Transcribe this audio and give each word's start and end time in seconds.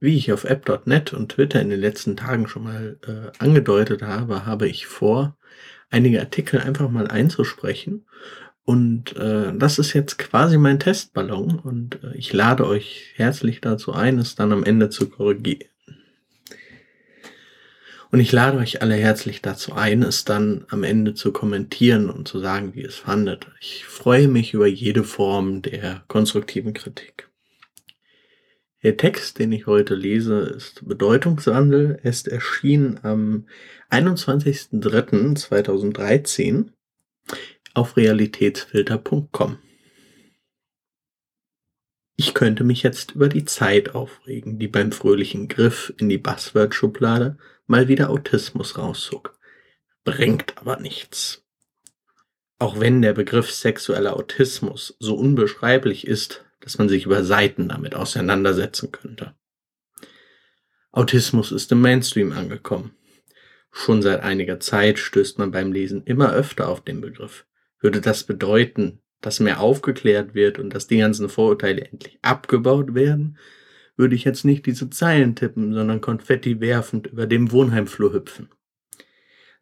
Wie 0.00 0.16
ich 0.16 0.32
auf 0.32 0.44
app.net 0.44 1.12
und 1.12 1.32
Twitter 1.32 1.60
in 1.60 1.68
den 1.68 1.80
letzten 1.80 2.16
Tagen 2.16 2.48
schon 2.48 2.64
mal 2.64 2.98
äh, 3.06 3.30
angedeutet 3.38 4.00
habe, 4.00 4.46
habe 4.46 4.66
ich 4.66 4.86
vor, 4.86 5.36
einige 5.90 6.18
Artikel 6.18 6.58
einfach 6.58 6.88
mal 6.88 7.08
einzusprechen. 7.08 8.06
Und 8.64 9.14
äh, 9.16 9.52
das 9.54 9.78
ist 9.78 9.92
jetzt 9.92 10.16
quasi 10.16 10.56
mein 10.56 10.80
Testballon 10.80 11.58
und 11.58 12.02
äh, 12.02 12.16
ich 12.16 12.32
lade 12.32 12.66
euch 12.66 13.12
herzlich 13.16 13.60
dazu 13.60 13.92
ein, 13.92 14.18
es 14.18 14.34
dann 14.34 14.52
am 14.52 14.64
Ende 14.64 14.88
zu 14.88 15.10
korrigieren. 15.10 15.68
Und 18.10 18.20
ich 18.20 18.32
lade 18.32 18.56
euch 18.56 18.80
alle 18.80 18.94
herzlich 18.94 19.42
dazu 19.42 19.74
ein, 19.74 20.02
es 20.02 20.24
dann 20.24 20.64
am 20.70 20.84
Ende 20.84 21.12
zu 21.12 21.32
kommentieren 21.32 22.08
und 22.08 22.26
zu 22.26 22.38
sagen, 22.38 22.74
wie 22.74 22.80
ihr 22.80 22.88
es 22.88 22.96
fandet. 22.96 23.46
Ich 23.60 23.84
freue 23.84 24.26
mich 24.26 24.54
über 24.54 24.66
jede 24.66 25.04
Form 25.04 25.60
der 25.60 26.02
konstruktiven 26.08 26.72
Kritik. 26.72 27.28
Der 28.82 28.96
Text, 28.96 29.40
den 29.40 29.50
ich 29.50 29.66
heute 29.66 29.96
lese, 29.96 30.38
ist 30.40 30.86
Bedeutungswandel. 30.86 31.98
Er 32.02 32.10
ist 32.10 32.28
erschienen 32.28 33.00
am 33.02 33.48
21.03.2013 33.90 36.66
auf 37.74 37.96
realitätsfilter.com. 37.96 39.58
Ich 42.20 42.34
könnte 42.34 42.64
mich 42.64 42.82
jetzt 42.82 43.12
über 43.12 43.28
die 43.28 43.44
Zeit 43.44 43.94
aufregen, 43.94 44.58
die 44.58 44.66
beim 44.68 44.92
fröhlichen 44.92 45.48
Griff 45.48 45.92
in 45.98 46.08
die 46.08 46.18
Buzzword-Schublade 46.18 47.38
mal 47.66 47.88
wieder 47.88 48.10
Autismus 48.10 48.78
rauszog. 48.78 49.38
Bringt 50.04 50.58
aber 50.58 50.80
nichts. 50.80 51.44
Auch 52.58 52.80
wenn 52.80 53.02
der 53.02 53.12
Begriff 53.12 53.52
sexueller 53.52 54.16
Autismus 54.16 54.96
so 54.98 55.14
unbeschreiblich 55.14 56.08
ist, 56.08 56.44
dass 56.68 56.76
man 56.76 56.90
sich 56.90 57.06
über 57.06 57.24
Seiten 57.24 57.70
damit 57.70 57.94
auseinandersetzen 57.94 58.92
könnte. 58.92 59.34
Autismus 60.92 61.50
ist 61.50 61.72
im 61.72 61.80
Mainstream 61.80 62.32
angekommen. 62.32 62.94
Schon 63.70 64.02
seit 64.02 64.22
einiger 64.22 64.60
Zeit 64.60 64.98
stößt 64.98 65.38
man 65.38 65.50
beim 65.50 65.72
Lesen 65.72 66.02
immer 66.04 66.30
öfter 66.30 66.68
auf 66.68 66.82
den 66.82 67.00
Begriff. 67.00 67.46
Würde 67.80 68.02
das 68.02 68.24
bedeuten, 68.24 69.00
dass 69.22 69.40
mehr 69.40 69.60
aufgeklärt 69.60 70.34
wird 70.34 70.58
und 70.58 70.74
dass 70.74 70.86
die 70.86 70.98
ganzen 70.98 71.30
Vorurteile 71.30 71.86
endlich 71.86 72.18
abgebaut 72.20 72.94
werden, 72.94 73.38
würde 73.96 74.14
ich 74.14 74.24
jetzt 74.24 74.44
nicht 74.44 74.66
diese 74.66 74.90
Zeilen 74.90 75.36
tippen, 75.36 75.72
sondern 75.72 76.02
Konfetti 76.02 76.60
werfend 76.60 77.06
über 77.06 77.26
dem 77.26 77.50
Wohnheimflur 77.50 78.12
hüpfen. 78.12 78.50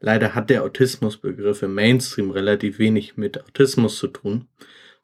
Leider 0.00 0.34
hat 0.34 0.50
der 0.50 0.64
Autismusbegriff 0.64 1.62
im 1.62 1.74
Mainstream 1.74 2.32
relativ 2.32 2.80
wenig 2.80 3.16
mit 3.16 3.40
Autismus 3.40 3.96
zu 3.96 4.08
tun, 4.08 4.48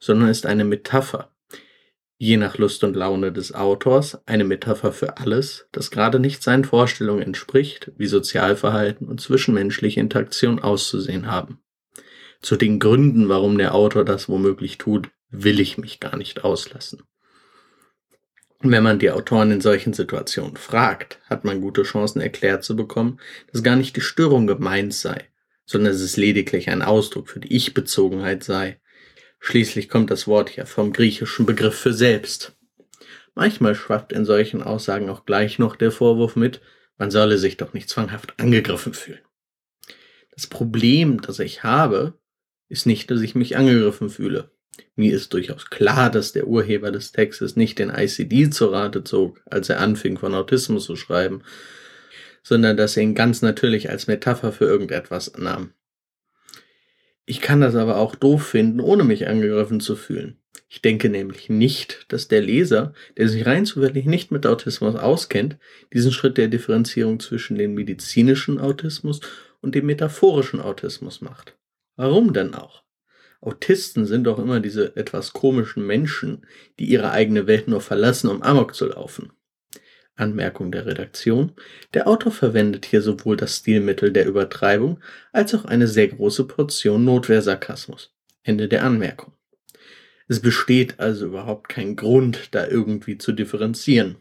sondern 0.00 0.30
ist 0.30 0.46
eine 0.46 0.64
Metapher, 0.64 1.31
je 2.22 2.36
nach 2.36 2.56
Lust 2.56 2.84
und 2.84 2.94
Laune 2.94 3.32
des 3.32 3.52
Autors 3.52 4.20
eine 4.26 4.44
Metapher 4.44 4.92
für 4.92 5.18
alles, 5.18 5.66
das 5.72 5.90
gerade 5.90 6.20
nicht 6.20 6.40
seinen 6.40 6.64
Vorstellungen 6.64 7.20
entspricht, 7.20 7.90
wie 7.96 8.06
Sozialverhalten 8.06 9.08
und 9.08 9.20
zwischenmenschliche 9.20 9.98
Interaktion 9.98 10.60
auszusehen 10.60 11.26
haben. 11.26 11.58
Zu 12.40 12.54
den 12.54 12.78
Gründen, 12.78 13.28
warum 13.28 13.58
der 13.58 13.74
Autor 13.74 14.04
das 14.04 14.28
womöglich 14.28 14.78
tut, 14.78 15.10
will 15.30 15.58
ich 15.58 15.78
mich 15.78 15.98
gar 15.98 16.16
nicht 16.16 16.44
auslassen. 16.44 17.02
Wenn 18.60 18.84
man 18.84 19.00
die 19.00 19.10
Autoren 19.10 19.50
in 19.50 19.60
solchen 19.60 19.92
Situationen 19.92 20.56
fragt, 20.56 21.18
hat 21.28 21.44
man 21.44 21.60
gute 21.60 21.82
Chancen 21.82 22.20
erklärt 22.20 22.62
zu 22.62 22.76
bekommen, 22.76 23.18
dass 23.50 23.64
gar 23.64 23.74
nicht 23.74 23.96
die 23.96 24.00
Störung 24.00 24.46
gemeint 24.46 24.94
sei, 24.94 25.28
sondern 25.64 25.92
dass 25.92 26.00
es 26.00 26.16
lediglich 26.16 26.70
ein 26.70 26.82
Ausdruck 26.82 27.28
für 27.28 27.40
die 27.40 27.52
Ich-Bezogenheit 27.52 28.44
sei, 28.44 28.80
Schließlich 29.44 29.88
kommt 29.88 30.12
das 30.12 30.28
Wort 30.28 30.54
ja 30.54 30.64
vom 30.66 30.92
griechischen 30.92 31.46
Begriff 31.46 31.74
für 31.74 31.92
selbst. 31.92 32.56
Manchmal 33.34 33.74
schwappt 33.74 34.12
in 34.12 34.24
solchen 34.24 34.62
Aussagen 34.62 35.10
auch 35.10 35.26
gleich 35.26 35.58
noch 35.58 35.74
der 35.74 35.90
Vorwurf 35.90 36.36
mit, 36.36 36.60
man 36.96 37.10
solle 37.10 37.38
sich 37.38 37.56
doch 37.56 37.72
nicht 37.72 37.88
zwanghaft 37.88 38.38
angegriffen 38.38 38.94
fühlen. 38.94 39.18
Das 40.30 40.46
Problem, 40.46 41.20
das 41.20 41.40
ich 41.40 41.64
habe, 41.64 42.14
ist 42.68 42.86
nicht, 42.86 43.10
dass 43.10 43.20
ich 43.20 43.34
mich 43.34 43.56
angegriffen 43.56 44.10
fühle. 44.10 44.52
Mir 44.94 45.12
ist 45.12 45.32
durchaus 45.34 45.70
klar, 45.70 46.08
dass 46.08 46.30
der 46.32 46.46
Urheber 46.46 46.92
des 46.92 47.10
Textes 47.10 47.56
nicht 47.56 47.80
den 47.80 47.90
ICD 47.90 48.50
zur 48.50 48.72
Rate 48.72 49.02
zog, 49.02 49.42
als 49.46 49.68
er 49.68 49.80
anfing 49.80 50.18
von 50.18 50.36
Autismus 50.36 50.84
zu 50.84 50.94
schreiben, 50.94 51.42
sondern 52.44 52.76
dass 52.76 52.96
er 52.96 53.02
ihn 53.02 53.16
ganz 53.16 53.42
natürlich 53.42 53.90
als 53.90 54.06
Metapher 54.06 54.52
für 54.52 54.66
irgendetwas 54.66 55.32
nahm. 55.36 55.74
Ich 57.24 57.40
kann 57.40 57.60
das 57.60 57.74
aber 57.74 57.96
auch 57.96 58.14
doof 58.14 58.44
finden, 58.46 58.80
ohne 58.80 59.04
mich 59.04 59.28
angegriffen 59.28 59.80
zu 59.80 59.96
fühlen. 59.96 60.38
Ich 60.68 60.80
denke 60.80 61.08
nämlich 61.08 61.50
nicht, 61.50 62.06
dass 62.08 62.28
der 62.28 62.40
Leser, 62.40 62.94
der 63.16 63.28
sich 63.28 63.46
rein 63.46 63.66
zufällig 63.66 64.06
nicht 64.06 64.30
mit 64.30 64.46
Autismus 64.46 64.96
auskennt, 64.96 65.58
diesen 65.92 66.12
Schritt 66.12 66.38
der 66.38 66.48
Differenzierung 66.48 67.20
zwischen 67.20 67.56
dem 67.56 67.74
medizinischen 67.74 68.58
Autismus 68.58 69.20
und 69.60 69.74
dem 69.74 69.86
metaphorischen 69.86 70.60
Autismus 70.60 71.20
macht. 71.20 71.56
Warum 71.96 72.32
denn 72.32 72.54
auch? 72.54 72.82
Autisten 73.40 74.06
sind 74.06 74.24
doch 74.24 74.38
immer 74.38 74.60
diese 74.60 74.96
etwas 74.96 75.32
komischen 75.32 75.86
Menschen, 75.86 76.46
die 76.78 76.86
ihre 76.86 77.10
eigene 77.10 77.46
Welt 77.46 77.68
nur 77.68 77.80
verlassen, 77.80 78.30
um 78.30 78.42
Amok 78.42 78.74
zu 78.74 78.86
laufen. 78.86 79.32
Anmerkung 80.16 80.70
der 80.72 80.86
Redaktion: 80.86 81.52
Der 81.94 82.06
Autor 82.06 82.32
verwendet 82.32 82.86
hier 82.86 83.02
sowohl 83.02 83.36
das 83.36 83.56
Stilmittel 83.56 84.12
der 84.12 84.26
Übertreibung 84.26 85.00
als 85.32 85.54
auch 85.54 85.64
eine 85.64 85.88
sehr 85.88 86.08
große 86.08 86.44
Portion 86.44 87.04
Notwehrsarkasmus. 87.04 88.14
Ende 88.42 88.68
der 88.68 88.84
Anmerkung. 88.84 89.32
Es 90.28 90.40
besteht 90.40 90.98
also 91.00 91.26
überhaupt 91.26 91.68
kein 91.68 91.96
Grund, 91.96 92.48
da 92.52 92.66
irgendwie 92.66 93.18
zu 93.18 93.32
differenzieren. 93.32 94.16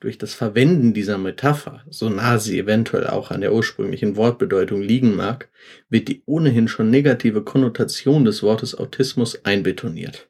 Durch 0.00 0.16
das 0.16 0.32
Verwenden 0.32 0.94
dieser 0.94 1.18
Metapher, 1.18 1.84
so 1.90 2.08
nah 2.08 2.38
sie 2.38 2.58
eventuell 2.58 3.06
auch 3.06 3.30
an 3.30 3.42
der 3.42 3.52
ursprünglichen 3.52 4.16
Wortbedeutung 4.16 4.80
liegen 4.80 5.14
mag, 5.14 5.50
wird 5.90 6.08
die 6.08 6.22
ohnehin 6.24 6.68
schon 6.68 6.88
negative 6.88 7.44
Konnotation 7.44 8.24
des 8.24 8.42
Wortes 8.42 8.74
Autismus 8.74 9.44
einbetoniert 9.44 10.29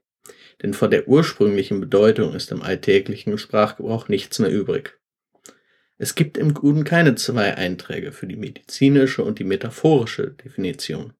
denn 0.62 0.74
von 0.74 0.90
der 0.90 1.08
ursprünglichen 1.08 1.80
Bedeutung 1.80 2.34
ist 2.34 2.52
im 2.52 2.62
alltäglichen 2.62 3.38
Sprachgebrauch 3.38 4.08
nichts 4.08 4.38
mehr 4.38 4.50
übrig. 4.50 4.98
Es 5.96 6.14
gibt 6.14 6.38
im 6.38 6.54
Guten 6.54 6.84
keine 6.84 7.14
zwei 7.14 7.56
Einträge 7.56 8.12
für 8.12 8.26
die 8.26 8.36
medizinische 8.36 9.22
und 9.22 9.38
die 9.38 9.44
metaphorische 9.44 10.30
Definition, 10.30 11.12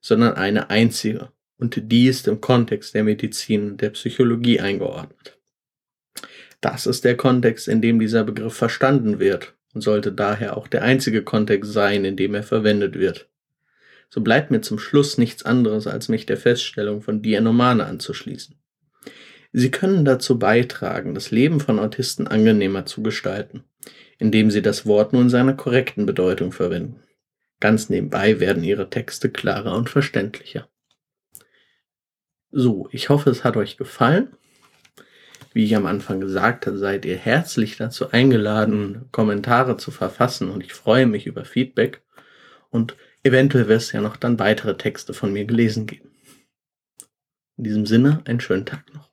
sondern 0.00 0.34
eine 0.34 0.70
einzige, 0.70 1.32
und 1.58 1.90
die 1.90 2.06
ist 2.06 2.28
im 2.28 2.40
Kontext 2.40 2.94
der 2.94 3.04
Medizin 3.04 3.72
und 3.72 3.80
der 3.80 3.90
Psychologie 3.90 4.60
eingeordnet. 4.60 5.38
Das 6.60 6.86
ist 6.86 7.04
der 7.04 7.16
Kontext, 7.16 7.66
in 7.66 7.82
dem 7.82 7.98
dieser 7.98 8.22
Begriff 8.22 8.54
verstanden 8.54 9.18
wird 9.18 9.54
und 9.74 9.80
sollte 9.80 10.12
daher 10.12 10.56
auch 10.56 10.68
der 10.68 10.82
einzige 10.82 11.22
Kontext 11.22 11.72
sein, 11.72 12.04
in 12.04 12.16
dem 12.16 12.34
er 12.34 12.42
verwendet 12.44 12.98
wird. 12.98 13.28
So 14.08 14.20
bleibt 14.20 14.50
mir 14.50 14.60
zum 14.60 14.78
Schluss 14.78 15.18
nichts 15.18 15.44
anderes, 15.44 15.86
als 15.86 16.08
mich 16.08 16.26
der 16.26 16.36
Feststellung 16.36 17.02
von 17.02 17.22
Dianomane 17.22 17.86
anzuschließen. 17.86 18.61
Sie 19.52 19.70
können 19.70 20.04
dazu 20.06 20.38
beitragen, 20.38 21.14
das 21.14 21.30
Leben 21.30 21.60
von 21.60 21.78
Autisten 21.78 22.26
angenehmer 22.26 22.86
zu 22.86 23.02
gestalten, 23.02 23.64
indem 24.18 24.50
Sie 24.50 24.62
das 24.62 24.86
Wort 24.86 25.12
nur 25.12 25.22
in 25.22 25.30
seiner 25.30 25.52
korrekten 25.52 26.06
Bedeutung 26.06 26.52
verwenden. 26.52 27.02
Ganz 27.60 27.90
nebenbei 27.90 28.40
werden 28.40 28.64
Ihre 28.64 28.88
Texte 28.88 29.30
klarer 29.30 29.76
und 29.76 29.90
verständlicher. 29.90 30.68
So, 32.50 32.88
ich 32.92 33.08
hoffe, 33.10 33.30
es 33.30 33.44
hat 33.44 33.56
euch 33.56 33.76
gefallen. 33.76 34.36
Wie 35.52 35.64
ich 35.64 35.76
am 35.76 35.84
Anfang 35.84 36.20
gesagt 36.20 36.66
habe, 36.66 36.78
seid 36.78 37.04
ihr 37.04 37.16
herzlich 37.16 37.76
dazu 37.76 38.10
eingeladen, 38.10 39.08
Kommentare 39.12 39.76
zu 39.76 39.90
verfassen 39.90 40.50
und 40.50 40.62
ich 40.62 40.72
freue 40.72 41.06
mich 41.06 41.26
über 41.26 41.44
Feedback 41.44 42.02
und 42.70 42.96
eventuell 43.22 43.68
wird 43.68 43.82
es 43.82 43.92
ja 43.92 44.00
noch 44.00 44.16
dann 44.16 44.38
weitere 44.38 44.78
Texte 44.78 45.12
von 45.12 45.32
mir 45.32 45.44
gelesen 45.44 45.86
geben. 45.86 46.10
In 47.58 47.64
diesem 47.64 47.86
Sinne, 47.86 48.22
einen 48.24 48.40
schönen 48.40 48.64
Tag 48.64 48.92
noch. 48.94 49.11